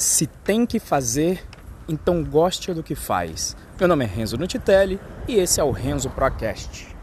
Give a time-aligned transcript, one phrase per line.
[0.00, 1.44] Se tem que fazer,
[1.86, 3.54] então goste do que faz.
[3.78, 6.96] Meu nome é Renzo Nutitelli e esse é o Renzo Procast.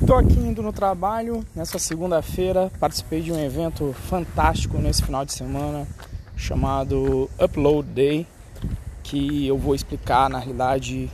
[0.00, 2.72] Estou aqui indo no trabalho nessa segunda-feira.
[2.80, 5.86] Participei de um evento fantástico nesse final de semana
[6.34, 8.26] chamado Upload Day,
[9.02, 11.12] que eu vou explicar na realidade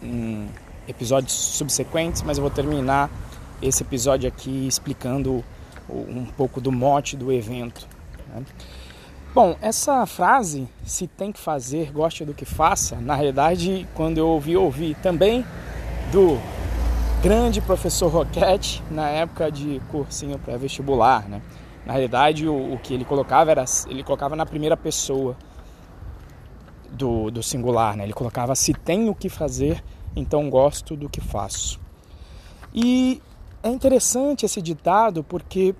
[0.00, 0.48] em
[0.86, 3.10] episódios subsequentes, mas eu vou terminar
[3.62, 5.44] esse episódio aqui explicando
[5.88, 7.86] um pouco do mote do evento.
[8.28, 8.44] Né?
[9.34, 14.28] Bom, essa frase, se tem que fazer, goste do que faça, na realidade, quando eu
[14.28, 15.44] ouvi, ouvi também
[16.10, 16.38] do
[17.22, 21.40] grande professor Roquette na época de cursinho pré-vestibular, né?
[21.86, 25.36] Na realidade, o, o, que ele colocava era ele colocava na primeira pessoa
[26.90, 28.04] do, do singular, né?
[28.04, 29.82] Ele colocava se tem o que fazer,
[30.14, 31.80] então gosto do que faço.
[32.74, 33.22] E
[33.62, 35.74] é interessante esse ditado porque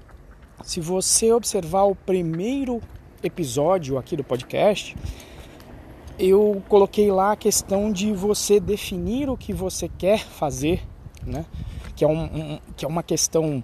[0.63, 2.81] se você observar o primeiro
[3.23, 4.97] episódio aqui do podcast,
[6.19, 10.83] eu coloquei lá a questão de você definir o que você quer fazer,
[11.27, 11.45] né?
[11.97, 13.63] Que é, um, um, que é uma questão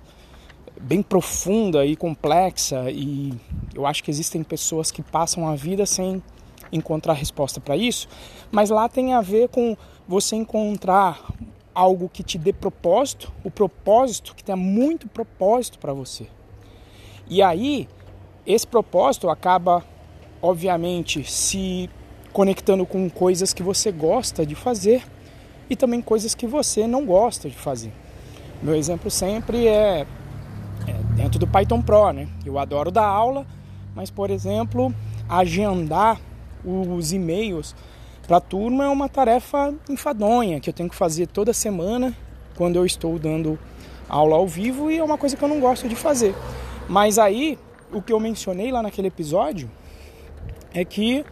[0.81, 3.33] bem profunda e complexa e
[3.75, 6.23] eu acho que existem pessoas que passam a vida sem
[6.71, 8.09] encontrar resposta para isso,
[8.51, 9.77] mas lá tem a ver com
[10.07, 11.21] você encontrar
[11.79, 16.27] algo que te dê propósito, o propósito que tenha muito propósito para você.
[17.29, 17.89] E aí,
[18.45, 19.85] esse propósito acaba,
[20.43, 21.89] obviamente, se
[22.33, 25.05] conectando com coisas que você gosta de fazer
[25.71, 27.93] e também coisas que você não gosta de fazer.
[28.61, 32.29] Meu exemplo sempre é, é dentro do Python Pro, né?
[32.45, 33.47] Eu adoro dar aula,
[33.95, 34.93] mas, por exemplo,
[35.29, 36.21] agendar
[36.65, 37.77] os e-mails
[38.29, 42.15] para a turma é uma tarefa enfadonha que eu tenho que fazer toda semana
[42.55, 43.59] quando eu estou dando
[44.07, 46.35] aula ao vivo e é uma coisa que eu não gosto de fazer.
[46.87, 47.59] Mas aí,
[47.91, 49.71] o que eu mencionei lá naquele episódio
[50.75, 51.25] é que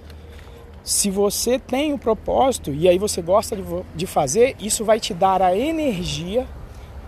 [0.82, 3.62] se você tem o propósito e aí você gosta de,
[3.94, 6.46] de fazer, isso vai te dar a energia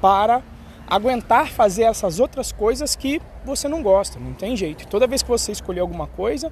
[0.02, 0.42] para
[0.88, 4.86] aguentar fazer essas outras coisas que você não gosta, não tem jeito.
[4.86, 6.50] Toda vez que você escolher alguma coisa,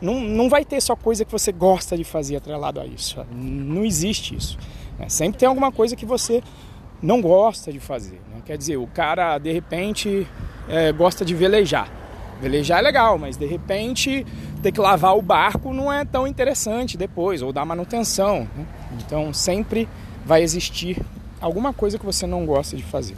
[0.00, 3.24] não, não vai ter só coisa que você gosta de fazer atrelado a isso.
[3.30, 4.58] Não existe isso.
[4.98, 5.08] Né?
[5.08, 6.42] Sempre tem alguma coisa que você
[7.02, 8.20] não gosta de fazer.
[8.32, 8.40] Né?
[8.44, 10.26] Quer dizer, o cara de repente
[10.68, 11.90] é, gosta de velejar.
[12.40, 14.26] Velejar é legal, mas de repente
[14.62, 18.48] ter que lavar o barco não é tão interessante depois, ou dar manutenção.
[18.56, 18.66] Né?
[18.98, 19.88] Então sempre
[20.24, 21.00] vai existir
[21.38, 23.14] alguma coisa que você não gosta de fazer.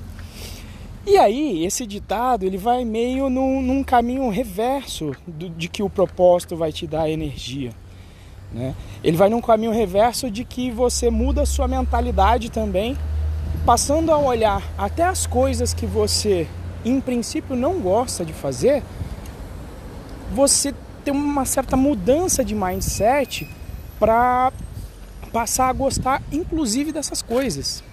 [1.06, 5.88] E aí, esse ditado ele vai meio num, num caminho reverso do, de que o
[5.88, 7.70] propósito vai te dar energia.
[8.52, 8.74] Né?
[9.04, 12.98] Ele vai num caminho reverso de que você muda sua mentalidade também,
[13.64, 16.48] passando a olhar até as coisas que você,
[16.84, 18.82] em princípio, não gosta de fazer,
[20.32, 20.74] você
[21.04, 23.48] tem uma certa mudança de mindset
[23.96, 24.52] para
[25.32, 27.84] passar a gostar, inclusive, dessas coisas.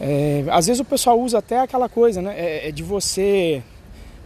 [0.00, 2.34] É, às vezes o pessoal usa até aquela coisa, né?
[2.36, 3.62] É, é, de você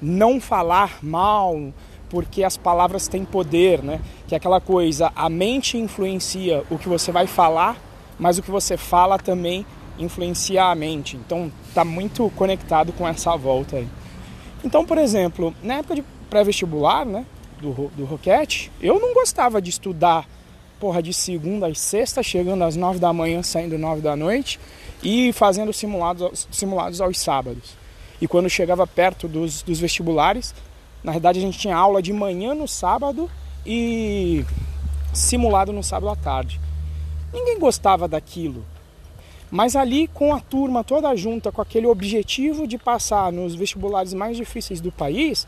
[0.00, 1.72] não falar mal,
[2.10, 4.00] porque as palavras têm poder, né?
[4.28, 7.76] Que é aquela coisa, a mente influencia o que você vai falar,
[8.18, 9.64] mas o que você fala também
[9.98, 11.16] influencia a mente.
[11.16, 13.88] Então tá muito conectado com essa volta aí.
[14.64, 17.24] Então, por exemplo, na época de pré-vestibular, né?
[17.60, 20.28] Do, do Roquete, eu não gostava de estudar
[20.80, 24.58] porra de segunda às sexta, chegando às nove da manhã, saindo nove da noite
[25.02, 27.74] e fazendo simulados, simulados aos sábados.
[28.20, 30.54] E quando chegava perto dos, dos vestibulares,
[31.02, 33.30] na verdade a gente tinha aula de manhã no sábado
[33.66, 34.44] e
[35.12, 36.60] simulado no sábado à tarde.
[37.32, 38.64] Ninguém gostava daquilo.
[39.50, 44.36] Mas ali com a turma toda junta, com aquele objetivo de passar nos vestibulares mais
[44.36, 45.46] difíceis do país,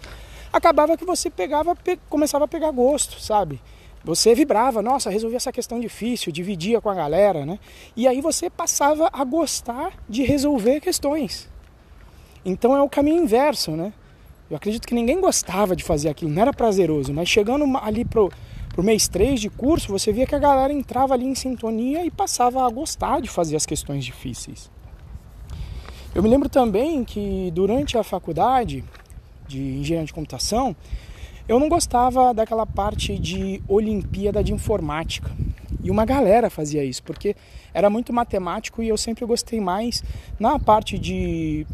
[0.53, 1.77] acabava que você pegava,
[2.09, 3.61] começava a pegar gosto, sabe?
[4.05, 7.59] Você vibrava, nossa, resolvi essa questão difícil, dividia com a galera, né?
[7.97, 11.49] E aí você passava a gostar de resolver questões.
[12.45, 13.95] Então é o caminho inverso, né?
[14.51, 18.31] Eu acredito que ninguém gostava de fazer aquilo, não era prazeroso, mas chegando ali pro,
[18.69, 22.11] pro mês 3 de curso, você via que a galera entrava ali em sintonia e
[22.11, 24.71] passava a gostar de fazer as questões difíceis.
[26.15, 28.85] Eu me lembro também que durante a faculdade
[29.49, 30.77] de engenharia de computação,
[31.49, 35.31] eu não gostava daquela parte de Olimpíada de Informática.
[35.83, 37.37] E uma galera fazia isso, porque
[37.75, 40.03] era muito matemático e eu sempre gostei mais
[40.39, 41.67] na parte de.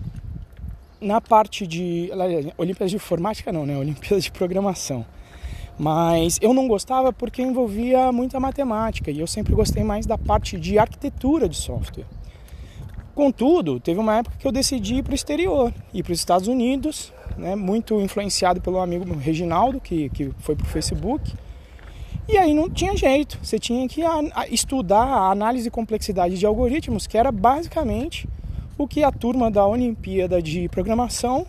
[1.00, 2.10] Na parte de.
[2.58, 3.76] Olimpíada de Informática não, né?
[3.76, 5.06] Olimpíada de Programação.
[5.78, 10.58] Mas eu não gostava porque envolvia muita matemática e eu sempre gostei mais da parte
[10.58, 12.04] de arquitetura de software.
[13.14, 16.48] Contudo, teve uma época que eu decidi ir para o exterior, ir para os Estados
[16.48, 21.34] Unidos, né, muito influenciado pelo amigo Reginaldo, que, que foi para o Facebook.
[22.28, 24.02] E aí não tinha jeito, você tinha que
[24.50, 28.28] estudar a análise e complexidade de algoritmos, que era basicamente
[28.78, 31.46] o que a turma da Olimpíada de Programação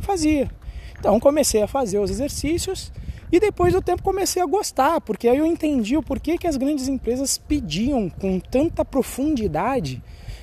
[0.00, 0.50] fazia.
[0.98, 2.92] Então comecei a fazer os exercícios
[3.30, 6.56] e depois do tempo comecei a gostar, porque aí eu entendi o porquê que as
[6.56, 10.02] grandes empresas pediam com tanta profundidade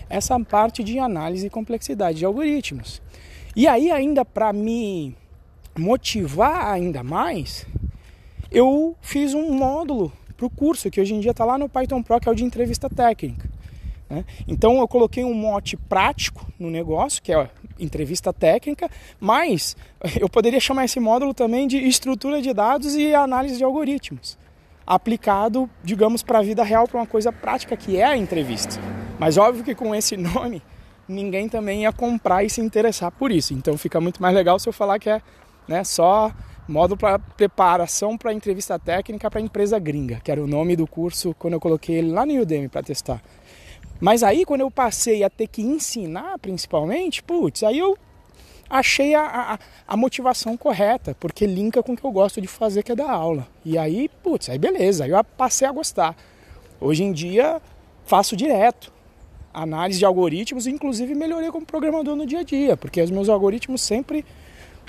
[0.10, 3.02] essa parte de análise e complexidade de algoritmos.
[3.56, 5.16] E aí ainda para me
[5.78, 7.66] motivar ainda mais,
[8.52, 12.04] eu fiz um módulo para o curso, que hoje em dia está lá no Python
[12.04, 13.50] Pro, que é o de entrevista técnica.
[14.10, 14.26] Né?
[14.46, 17.50] Então eu coloquei um mote prático no negócio, que é
[17.80, 18.90] entrevista técnica,
[19.22, 19.78] mas
[20.20, 24.38] eu poderia chamar esse módulo também de estrutura de dados e análise de algoritmos,
[24.86, 28.82] aplicado, digamos, para a vida real, para uma coisa prática que é a entrevista.
[29.18, 30.62] Mas óbvio que com esse nome
[31.08, 33.54] ninguém também ia comprar e se interessar por isso.
[33.54, 35.22] Então fica muito mais legal se eu falar que é
[35.68, 36.32] né, só
[36.68, 41.36] módulo para preparação para entrevista técnica para empresa gringa, que era o nome do curso
[41.38, 43.22] quando eu coloquei ele lá no Udemy para testar.
[44.00, 47.98] Mas aí quando eu passei a ter que ensinar principalmente, putz, aí eu
[48.70, 52.82] achei a, a, a, motivação correta, porque linka com o que eu gosto de fazer,
[52.82, 53.48] que é dar aula.
[53.64, 56.16] E aí, putz, aí beleza, aí eu passei a gostar.
[56.82, 57.62] Hoje em dia
[58.06, 58.95] faço direto
[59.62, 63.82] análise de algoritmos, inclusive melhorei como programador no dia a dia, porque os meus algoritmos
[63.82, 64.26] sempre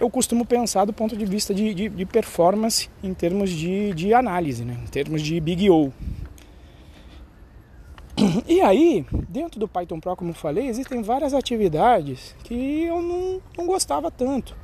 [0.00, 4.12] eu costumo pensar do ponto de vista de, de, de performance em termos de, de
[4.12, 4.76] análise, né?
[4.82, 5.92] em termos de Big O.
[8.48, 13.42] E aí, dentro do Python Pro, como eu falei, existem várias atividades que eu não,
[13.56, 14.56] não gostava tanto.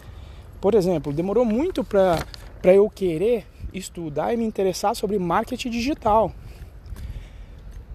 [0.60, 2.25] Por exemplo, demorou muito para
[2.64, 6.32] eu querer estudar e me interessar sobre marketing digital.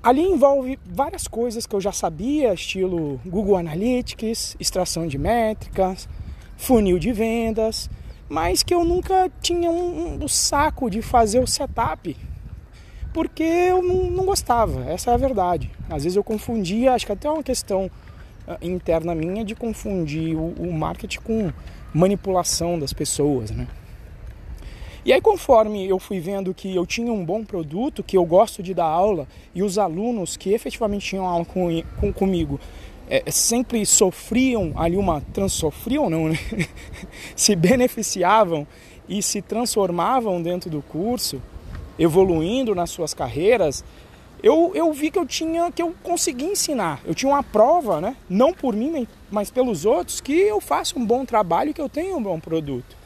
[0.08, 6.08] Ali envolve várias coisas que eu já sabia, estilo Google Analytics, extração de métricas,
[6.56, 7.90] funil de vendas,
[8.30, 12.16] mas que eu nunca tinha um, um saco de fazer o setup,
[13.14, 15.70] porque eu não, não, gostava, essa é a verdade.
[15.90, 17.92] Às vezes eu confundia, acho que até é uma questão
[18.48, 21.52] uh, interna minha de confundir o, o marketing com
[21.94, 23.68] manipulação das pessoas, né?
[25.08, 28.62] E aí, conforme eu fui vendo que eu tinha um bom produto, que eu gosto
[28.62, 29.26] de dar aula,
[29.56, 32.60] e os alunos que efetivamente tinham aula com, com, comigo
[33.10, 35.22] é, sempre sofriam ali uma.
[35.32, 36.38] Trans, sofriam não, né?
[37.38, 38.68] se beneficiavam
[39.08, 41.42] e se transformavam dentro do curso,
[41.98, 43.86] evoluindo nas suas carreiras,
[44.44, 47.00] eu, eu vi que eu tinha, que eu consegui ensinar.
[47.06, 48.18] Eu tinha uma prova, né?
[48.30, 52.18] Não por mim, mas pelos outros, que eu faço um bom trabalho que eu tenho
[52.18, 52.97] um bom produto.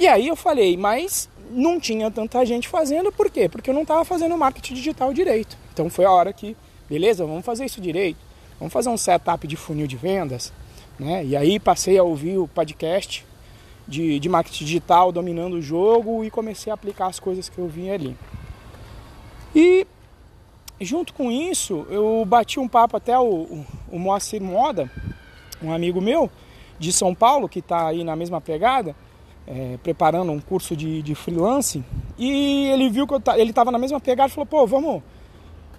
[0.00, 3.50] E aí eu falei, mas não tinha tanta gente fazendo, por quê?
[3.50, 5.58] Porque eu não estava fazendo marketing digital direito.
[5.74, 6.56] Então foi a hora que,
[6.88, 8.18] beleza, vamos fazer isso direito.
[8.58, 10.54] Vamos fazer um setup de funil de vendas.
[10.98, 11.26] Né?
[11.26, 13.26] E aí passei a ouvir o podcast
[13.86, 17.68] de, de marketing digital dominando o jogo e comecei a aplicar as coisas que eu
[17.68, 18.16] vi ali.
[19.54, 19.86] E
[20.80, 24.90] junto com isso, eu bati um papo até o, o, o Moacir Moda,
[25.62, 26.30] um amigo meu
[26.78, 28.96] de São Paulo, que está aí na mesma pegada,
[29.46, 31.82] é, preparando um curso de, de freelance
[32.18, 35.02] e ele viu que eu, ele estava na mesma pegada e falou: pô, vamos,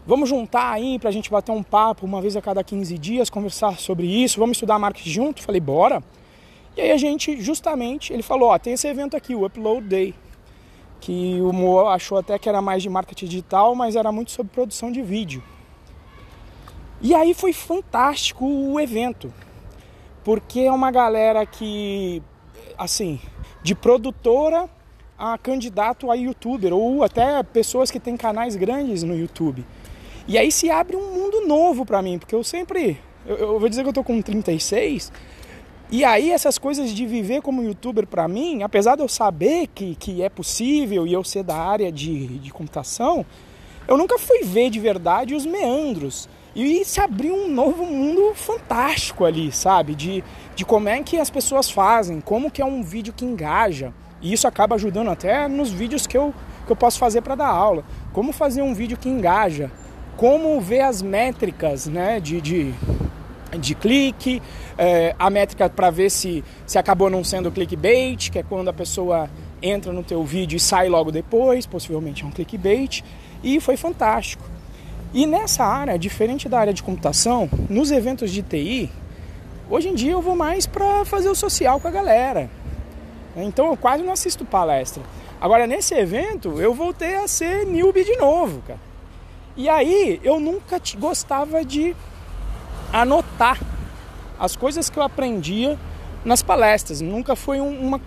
[0.05, 3.29] vamos juntar aí para a gente bater um papo uma vez a cada 15 dias,
[3.29, 5.41] conversar sobre isso, vamos estudar marketing junto?
[5.41, 6.03] Falei: bora.
[6.75, 10.15] E aí a gente, justamente, ele falou: ó, tem esse evento aqui, o Upload Day,
[10.99, 14.51] que o Mo achou até que era mais de marketing digital, mas era muito sobre
[14.53, 15.43] produção de vídeo.
[17.01, 19.33] E aí foi fantástico o evento,
[20.23, 22.21] porque é uma galera que,
[22.77, 23.19] assim,
[23.63, 24.69] de produtora
[25.17, 29.63] a candidato a youtuber ou até pessoas que têm canais grandes no YouTube.
[30.27, 33.69] E aí se abre um mundo novo para mim, porque eu sempre, eu, eu, vou
[33.69, 35.11] dizer que eu tô com 36,
[35.91, 39.93] e aí essas coisas de viver como youtuber para mim, apesar de eu saber que,
[39.95, 43.25] que é possível e eu ser da área de, de computação,
[43.87, 46.29] eu nunca fui ver de verdade os meandros.
[46.55, 49.95] E se abriu um novo mundo fantástico ali, sabe?
[49.95, 53.93] De, de como é que as pessoas fazem, como que é um vídeo que engaja.
[54.21, 56.33] E isso acaba ajudando até nos vídeos que eu,
[56.65, 57.85] que eu posso fazer para dar aula.
[58.11, 59.71] Como fazer um vídeo que engaja.
[60.17, 62.73] Como ver as métricas né, de, de,
[63.57, 64.41] de clique,
[64.77, 68.73] é, a métrica para ver se, se acabou não sendo clickbait, que é quando a
[68.73, 69.29] pessoa
[69.61, 73.03] entra no teu vídeo e sai logo depois, possivelmente é um clickbait.
[73.41, 74.43] E foi fantástico.
[75.13, 78.89] E nessa área, diferente da área de computação, nos eventos de TI,
[79.69, 82.49] hoje em dia eu vou mais para fazer o social com a galera.
[83.35, 85.03] Então eu quase não assisto palestra.
[85.39, 88.79] Agora nesse evento eu voltei a ser newbie de novo, cara.
[89.57, 91.93] E aí eu nunca gostava de
[92.93, 93.59] anotar
[94.39, 95.77] as coisas que eu aprendia
[96.23, 97.01] nas palestras.
[97.01, 98.01] Nunca foi um, uma,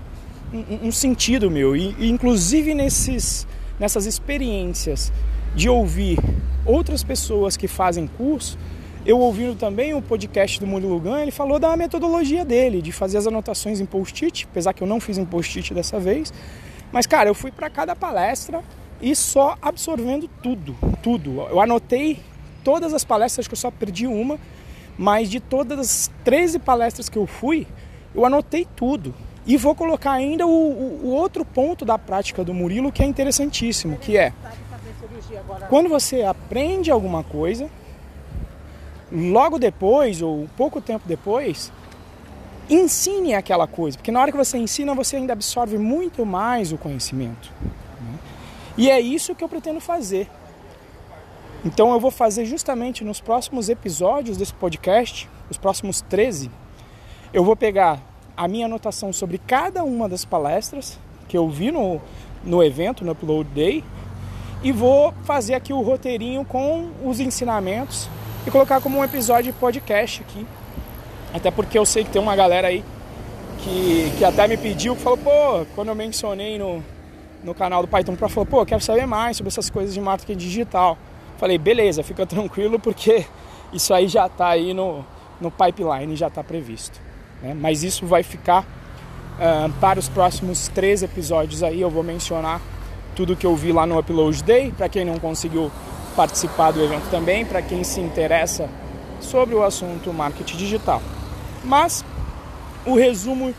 [0.53, 1.77] um, um sentido meu.
[1.77, 3.47] E, e, inclusive nesses,
[3.79, 5.13] nessas experiências
[5.55, 6.19] de ouvir
[6.65, 8.59] outras pessoas que fazem curso,
[9.07, 13.19] eu ouvindo também o podcast do Murilo Gun, ele falou da metodologia dele, de fazer
[13.19, 16.33] as anotações em post-it, apesar que eu não fiz em post-it dessa vez.
[16.91, 18.63] Mas, cara, eu fui para cada palestra
[19.03, 21.43] e só absorvendo tudo, tudo.
[21.51, 22.19] Eu anotei
[22.63, 24.39] todas as palestras, que eu só perdi uma,
[24.97, 27.67] mas de todas as 13 palestras que eu fui,
[28.15, 29.15] eu anotei tudo.
[29.47, 33.07] E vou colocar ainda o, o, o outro ponto da prática do Murilo que é
[33.07, 34.33] interessantíssimo, que é
[35.69, 37.69] quando você aprende alguma coisa,
[39.11, 41.73] logo depois ou pouco tempo depois,
[42.69, 46.79] ensine aquela coisa, porque na hora que você ensina, você ainda absorve muito mais o
[46.79, 47.53] conhecimento.
[48.01, 48.19] Né?
[48.77, 50.29] E é isso que eu pretendo fazer.
[51.65, 56.51] Então eu vou fazer justamente nos próximos episódios desse podcast, os próximos 13,
[57.33, 58.01] eu vou pegar
[58.37, 60.99] a minha anotação sobre cada uma das palestras
[61.29, 62.01] que eu vi no,
[62.45, 63.83] no evento, no Upload Day,
[64.65, 68.09] e vou fazer aqui o roteirinho com os ensinamentos
[68.47, 70.47] e colocar como um episódio de podcast aqui.
[71.35, 72.83] Até porque eu sei que tem uma galera aí
[73.59, 76.83] que, que até me pediu, que falou, pô, quando eu mencionei no,
[77.45, 80.39] no canal do Python Pro, falou, pô, quero saber mais sobre essas coisas de marketing
[80.39, 80.97] digital.
[81.37, 83.27] Falei, beleza, fica tranquilo porque
[83.71, 85.05] isso aí já está aí no,
[85.43, 86.99] no pipeline, já está previsto.
[87.43, 87.53] Né?
[87.53, 92.63] Mas isso vai ficar uh, para os próximos três episódios aí, eu vou mencionar
[93.15, 95.71] tudo que eu vi lá no Upload Day, para quem não conseguiu
[96.17, 98.69] participar do evento também, para quem se interessa
[99.21, 101.01] sobre o assunto marketing digital.
[101.63, 102.05] Mas
[102.85, 103.55] o resumo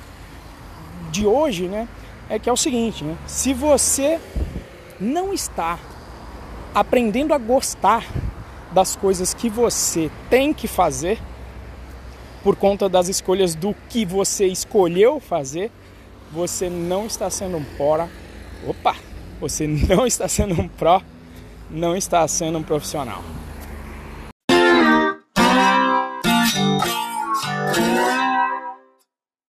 [1.12, 1.88] de hoje, né,
[2.29, 3.15] é que é o seguinte, né?
[3.25, 4.19] Se você
[5.00, 5.79] não está
[6.74, 8.05] aprendendo a gostar
[8.71, 11.19] das coisas que você tem que fazer
[12.43, 15.71] por conta das escolhas do que você escolheu fazer,
[16.31, 18.07] você não está sendo um pró.
[18.67, 18.95] Opa,
[19.39, 21.01] você não está sendo um pró
[21.70, 23.24] não está sendo um profissional.